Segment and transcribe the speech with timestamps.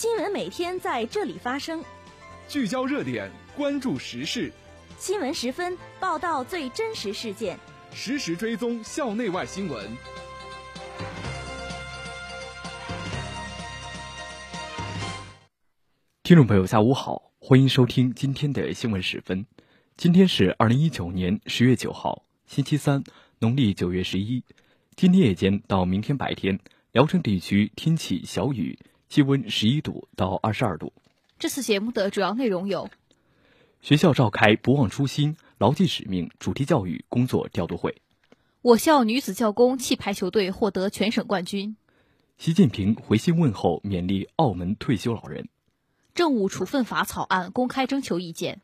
[0.00, 1.84] 新闻每天在这里发生，
[2.48, 4.50] 聚焦热点，关注时事。
[4.98, 7.58] 新闻十分报道最真实事件，
[7.92, 9.94] 实时追踪校内外新闻。
[16.22, 19.44] 听众朋友，下午好，欢迎收听今天的新闻十分。
[19.98, 23.04] 今天是二零一九年十月九号，星期三，
[23.38, 24.42] 农历九月十一。
[24.96, 26.58] 今天夜间到明天白天，
[26.92, 28.78] 聊城地区天气小雨，
[29.10, 30.92] 气温十一度到二十二度。
[31.36, 32.88] 这次节目的主要内容有：
[33.82, 37.90] 学校召开不忘初心、牢记使命主题教育工作调度会；
[38.62, 41.74] 我校女子教工气排球队获得全省冠军；
[42.38, 45.46] 习近平回信问候勉励澳门退休老人；
[46.14, 48.60] 政务处分法草案公开征求意见。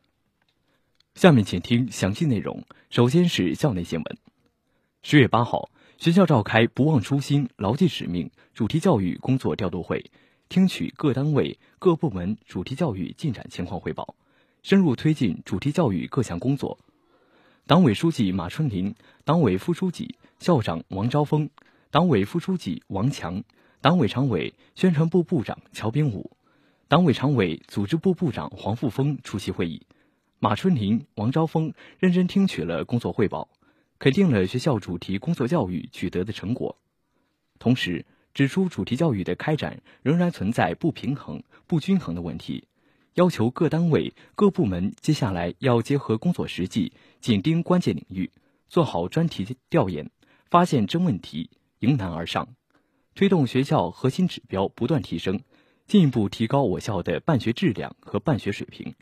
[1.17, 2.63] 下面请听详细内容。
[2.89, 4.17] 首先是校内新闻。
[5.03, 5.71] 十月八号。
[5.99, 10.11] 学校召开“不忘初心、牢记使命”主题教育工作调度会，
[10.49, 14.15] 听取各单位各部门主题教育进展情况汇报，
[14.63, 16.79] 深入推进主题教育各项工作。
[17.67, 21.51] 党委书记马春林、党委副书记、校长王昭峰、
[21.91, 23.43] 党委副书记王强、
[23.81, 26.31] 党委常委、宣传部部长乔炳武、
[26.89, 29.83] 党委常委、组织部部长黄富峰出席会议。
[30.39, 33.49] 马春林、王昭峰认真听取了工作汇报。
[33.99, 36.77] 肯定了学校主题工作教育取得的成果，
[37.59, 38.05] 同时
[38.37, 42.69] 指出主题教育的开展仍然存在不平衡、不均衡的问题，
[43.15, 48.31] 要求各单位各部门接下来要结合工作实际，紧盯关键领域，
[48.69, 50.11] 做好专题调研，
[50.51, 52.47] 发现真问题，迎难而上，
[53.15, 55.41] 推动学校核心指标不断提升，
[55.87, 58.95] 进一步提高我校的办学质量和办学水平。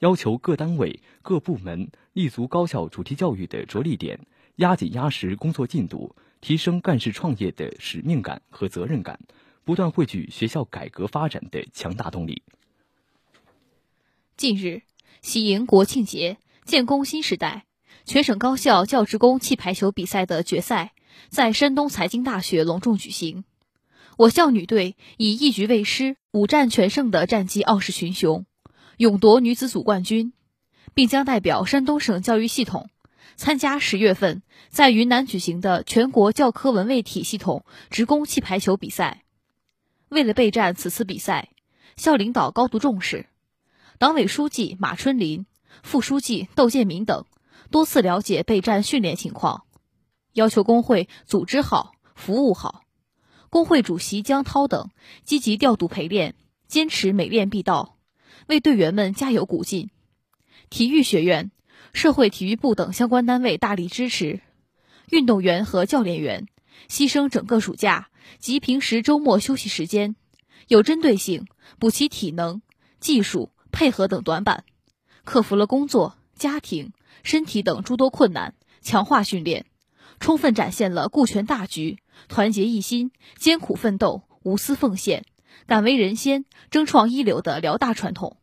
[0.00, 4.18] 要求各单位各部门立足高校主题教育的着力点。
[4.56, 9.20] 压紧压实工作进度，提升干事创业的使命感和责任感，
[9.64, 12.42] 不断汇聚学校改革发展的强大动力。
[14.36, 14.82] 近日，
[15.20, 17.66] 喜迎国庆节、建功新时代，
[18.06, 20.92] 全省高校教职工气排球比赛的决赛
[21.28, 23.44] 在山东财经大学隆重举行。
[24.16, 28.46] 我校女队以一局未失、五战全胜的战绩傲视群雄，
[28.96, 30.32] 勇夺女子组冠军，
[30.94, 32.88] 并将代表山东省教育系统。
[33.40, 39.24] 参加十月份在云南举行的全国教科文卫体系统职工气排球比赛。
[40.10, 41.48] 为了备战此次比赛，
[41.96, 43.30] 校领导高度重视，
[43.98, 45.46] 党委书记马春林、
[45.82, 47.24] 副书记窦建民等
[47.70, 49.64] 多次了解备战训练情况，
[50.34, 52.82] 要求工会组织好、服务好。
[53.48, 54.90] 工会主席江涛等
[55.24, 56.34] 积极调度陪练，
[56.68, 57.96] 坚持每练必到，
[58.48, 59.88] 为队员们加油鼓劲。
[60.68, 61.50] 体育学院。
[61.92, 64.40] 社会体育部等相关单位大力支持，
[65.10, 66.46] 运动员和教练员
[66.88, 68.08] 牺牲整个暑假
[68.38, 70.16] 及平时周末休息时间，
[70.68, 71.46] 有针对性
[71.78, 72.62] 补齐体能、
[73.00, 74.64] 技术、配合等短板，
[75.24, 76.92] 克服了工作、家庭、
[77.22, 79.66] 身体等诸多困难，强化训练，
[80.20, 85.24] 充分展现了顾全大局、团结一心、艰苦奋斗、无私奉献、
[85.66, 88.36] 敢为人先、争创一流的辽大传统。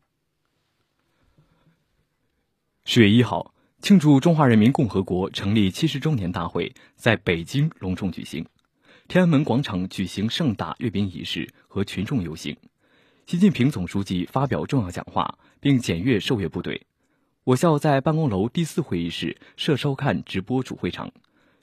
[2.89, 8.45] 十月一号，庆祝中华人民共和国成立七十周年大会在北京隆重举行，
[9.09, 12.55] 天安门广场举行盛大阅兵仪式和群众游行。
[13.25, 16.87] 习近平总书记发表重要讲话，并检阅受阅部队。
[17.43, 21.11] 我校在办公楼第四会议室设收看直播主会场。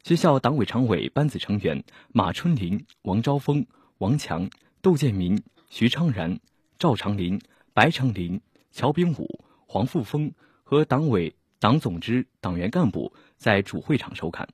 [0.02, 3.64] 学校党委常委班子成员马春林、王昭峰、
[3.96, 4.50] 王强、
[4.82, 6.38] 窦建民、徐昌然、
[6.78, 7.40] 赵长林、
[7.72, 8.38] 白长林、
[8.72, 10.30] 乔炳武、黄富峰。
[10.74, 14.48] 和党委、党总支、党员干部在主会场收看，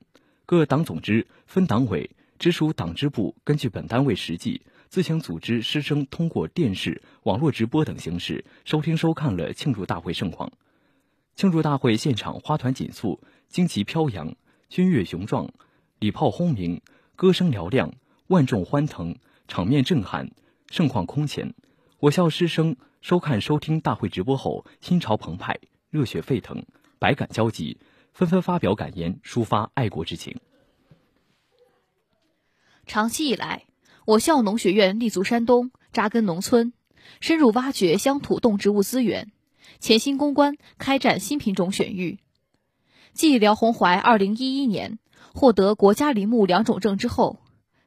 [0.44, 4.60] 各党总支、分党委、直属党支部根据本单位实际，
[4.90, 10.52] 自行组织师生通过电视、网络直播等形式收听收看了庆祝大会盛况。
[11.36, 13.18] 庆祝大会现场花团锦簇，
[13.50, 14.36] 旌旗飘扬，
[14.68, 15.48] 军乐雄壮，
[16.00, 16.82] 礼炮轰鸣，
[17.16, 17.90] 歌声嘹亮，
[18.26, 19.16] 万众欢腾，
[19.48, 20.30] 场面震撼，
[20.68, 21.54] 盛况空前。
[22.00, 25.58] 我校师生收看收听大会直播后，心潮澎湃。
[25.90, 26.64] 热血沸腾，
[27.00, 27.78] 百感交集，
[28.12, 30.38] 纷纷发表感言，抒发爱国之情。
[32.86, 33.66] 长期以来，
[34.06, 36.72] 我校农学院立足山东，扎根农村，
[37.20, 39.32] 深入挖掘乡土动植物资源，
[39.80, 42.20] 潜心攻关，开展新品种选育。
[43.12, 45.00] 继辽红槐二零一一年
[45.34, 47.40] 获得国家林木两种证之后，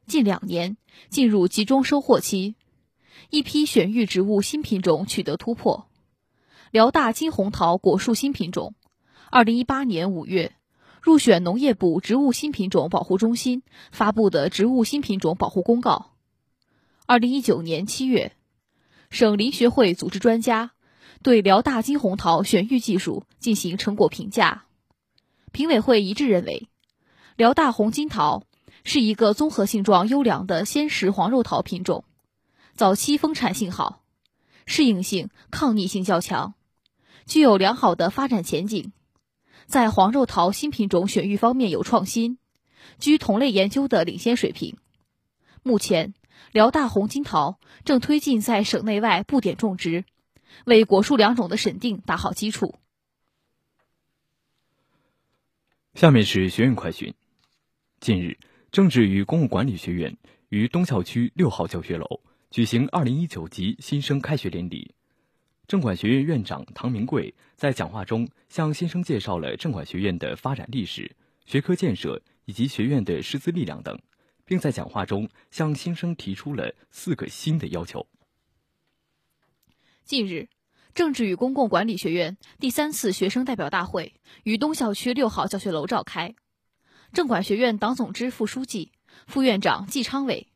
[0.07, 0.75] 近两年
[1.07, 2.55] 进入集中收获期，
[3.29, 5.88] 一批选育植物新品种取得突破。
[6.74, 8.74] 辽大金红桃果树新品种，
[9.30, 10.56] 二零一八年五月
[11.04, 13.62] 入选农业部植物新品种保护中心
[13.92, 16.14] 发布的植物新品种保护公告。
[17.06, 18.36] 二零一九年七月，
[19.12, 20.72] 省林学会组织专家
[21.22, 24.66] 对辽大金红桃选育技术进行成果评价。
[25.52, 26.70] 评委会一致认为，
[27.36, 28.42] 辽大红金桃
[28.84, 32.04] 是一个综合性状优良的鲜食黄肉桃品种，
[32.74, 34.02] 早期丰产性好，
[34.66, 36.56] 适应性、抗逆性较强，
[37.25, 38.92] 具有良好的发展前景。
[39.66, 42.38] 在黄肉桃新品种选育方面有创新，
[43.00, 44.78] 居同类研究的领先水平。
[45.64, 46.14] 目前，
[46.52, 50.04] 辽大红金桃正推进在省内外布点种植，
[50.66, 52.75] 为果树良种的审定打好基础。
[55.94, 57.14] 下面是学院快讯。
[58.02, 58.38] 近日，
[58.72, 60.18] 政治与公共管理学院
[60.50, 62.20] 于东校区六号教学楼
[62.52, 64.94] 举行二零一九级新生开学典礼。
[65.65, 71.15] 政管学院院长唐明贵在讲话中向新生介绍了政管学院的发展历史、
[71.45, 73.98] 学科建设以及学院的师资力量等，
[74.45, 78.06] 并在讲话中向新生提出了四个新的要求。
[80.04, 80.50] 近日，
[80.94, 86.36] 政治与公共管理学院第三次学生代表大会于东校区六号教学楼召开，
[87.13, 88.92] 政管学院党总支副书记、
[89.27, 90.50] 副院长季昌伟，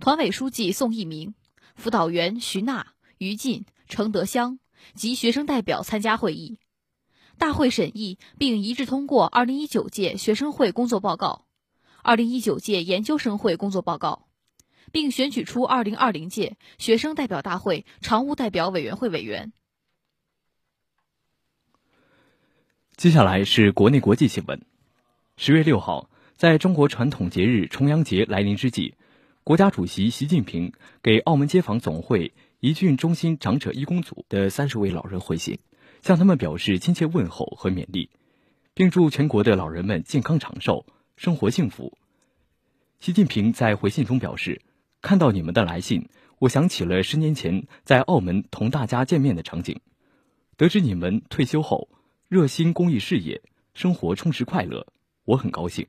[0.00, 1.34] 团委书记宋一鸣，
[1.74, 3.66] 辅导员徐娜、于进。
[3.88, 4.58] 程德香
[4.94, 6.58] 及学生代表参加会议，
[7.38, 11.46] 大会审议并一致通过二零一九届学生会工作报告、
[12.02, 14.28] 二零一九届研究生会工作报告，
[14.92, 19.52] 并选举出二零二零届学生代表大会常务代表委员会委员。
[22.96, 24.64] 接下来是国内国际新闻。
[25.36, 28.94] 十月六号，在中国传统节日重阳节来临之际，
[29.44, 30.72] 国家主席习近平
[31.02, 32.32] 给澳门街坊总会。
[32.60, 35.58] 一郡中心长者义工组的三十位老人回信，
[36.00, 38.08] 向他们表示亲切问候和勉励，
[38.72, 40.86] 并祝全国的老人们健康长寿、
[41.18, 41.98] 生活幸福。
[42.98, 44.62] 习近平在回信中表示
[45.02, 46.08] ：“看到你们的来信，
[46.38, 49.78] 我想起了十年前在澳门同大家见面的场景。
[50.56, 51.90] 得知你们退休后
[52.26, 53.42] 热心公益事业，
[53.74, 54.86] 生活充实快乐，
[55.26, 55.86] 我很高兴。”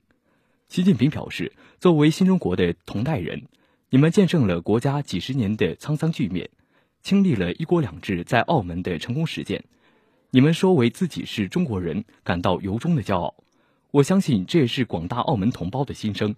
[0.67, 3.47] 习近平表示：“作为新中国的同代人，
[3.89, 6.49] 你们见证了国家几十年的沧桑巨变。”
[7.07, 9.63] 经历了一国两制在澳门的成功实践，
[10.29, 13.33] 你们说为自己是中国人感到由衷的骄傲。
[13.91, 16.35] 我相信这也是广大澳门同胞的心声。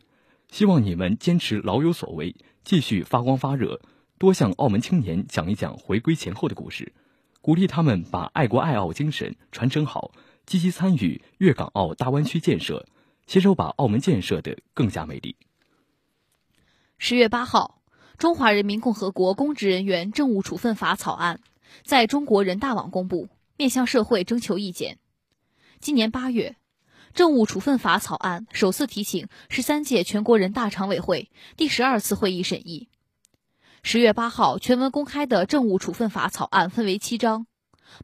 [0.51, 3.81] 希望你们坚持老有所为，继续发光发热，
[4.19, 6.94] 多向澳门青年讲一讲回归前后的故事，
[7.42, 10.12] 鼓励他们把爱国爱澳精神传承好，
[10.45, 12.86] 积极参与粤港澳大湾区建设，
[13.25, 15.36] 携手把澳门建设的更加美丽。
[17.00, 17.77] 十月八号。
[18.19, 21.39] 《中华人民共和国公职人员政务处分法》草案
[21.86, 24.98] 在中国人大网公布，面向社会征求意见。
[25.80, 26.57] 今年八月，
[27.16, 32.89] 《政务处分法》草案首次提请十三届全国人大常委会第十二次会议审议。
[33.83, 37.48] 十月八号全文公开的《政务处分法》草案分为七章，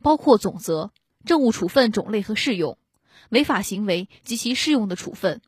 [0.02, 0.94] 包括总则、
[1.26, 2.78] 政务处分种类和适用、
[3.32, 5.42] 违法行为及其适用的处分、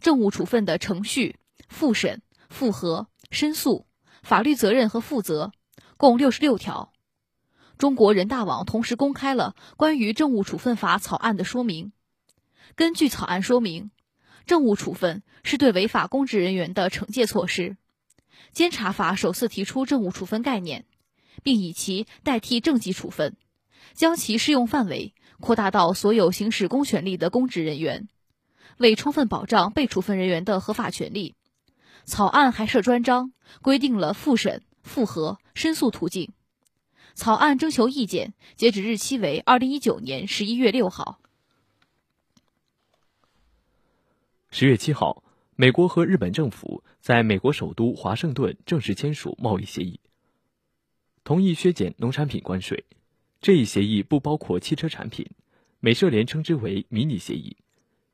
[0.00, 1.36] 政务处分的程序、
[1.68, 3.86] 复审、复核、申诉。
[4.22, 5.52] 法律责任和负责，
[5.96, 6.92] 共六十六条。
[7.76, 11.92] 中国人大网同时公开了关于政务处分法草案的说明。
[12.76, 13.90] 根据草案说明，
[14.46, 17.76] 政务处分是对违法公职人员的惩戒措施。
[18.52, 20.84] 监察法首次提出政务处分概念，
[21.42, 23.36] 并以其代替政绩处分，
[23.94, 28.08] 将其适用范围扩大到所有行使公权力的公职人员。
[28.78, 31.34] 为充分保障被处分人员的合法权利。
[32.12, 36.34] 草案还设专章，规定了复审、复核、申诉途径。
[37.14, 41.20] 草案征求意见截止日期为二零一九年十一月六号。
[44.50, 45.24] 十月七号，
[45.56, 49.98] 美国和日本政府在美国首都华盛顿正式签署贸易协议，
[51.24, 52.84] 同意削减农产品关税。
[53.40, 55.30] 这一协议不包括汽车产品，
[55.80, 57.56] 美社联称之为“迷你协议”。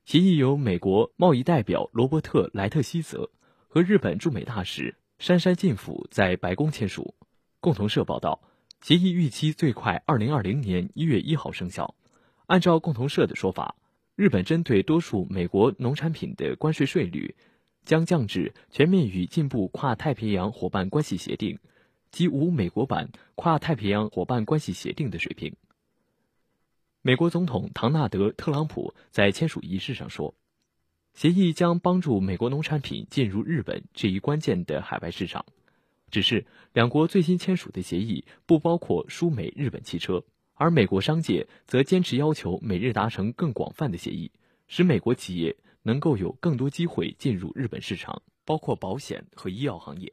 [0.06, 3.32] 协议由美国贸易代表罗伯特·莱特希泽。
[3.68, 7.14] 和日本驻美大使杉山进辅在白宫签署。
[7.60, 8.40] 共同社报道，
[8.80, 11.94] 协议预期最快二零二零年一月一号生效。
[12.46, 13.76] 按照共同社的说法，
[14.16, 17.36] 日本针对多数美国农产品的关税税率
[17.84, 21.58] 将降至全面与进步跨太平洋伙伴关系协定
[22.10, 25.54] 及无美国版跨太平洋伙伴关系协定的水平。
[27.02, 30.34] 美国总统唐纳德·特朗普在签署仪式上说。
[31.18, 35.44] 协议将帮助美国农产品进入日本这一关键的海外市场，
[36.12, 40.22] 只是两国最新签署的协议不包括输美日本汽车，
[40.54, 44.30] 而美国商界则坚持要求美日达成更广泛的协议，
[44.68, 50.06] 使美国企业能够有更多机会进入日本市场，包括保险和医药行业。